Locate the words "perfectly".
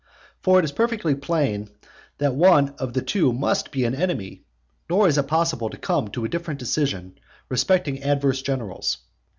0.71-1.13